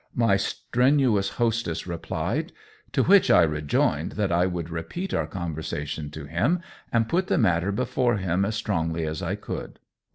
my 0.15 0.35
strenuous 0.35 1.29
hostess 1.37 1.85
replied; 1.85 2.51
to 2.91 3.03
which 3.03 3.29
I 3.29 3.43
rejoined 3.43 4.13
that 4.13 4.31
I 4.31 4.47
would 4.47 4.71
repeat 4.71 5.13
our 5.13 5.27
conversa 5.27 5.85
tion 5.85 6.09
to 6.09 6.25
him 6.25 6.59
and 6.91 7.07
put 7.07 7.27
the 7.27 7.37
matter 7.37 7.71
before 7.71 8.17
him 8.17 8.43
as 8.43 8.55
strongly 8.55 9.05
as 9.05 9.21
I 9.21 9.35
could. 9.35 9.77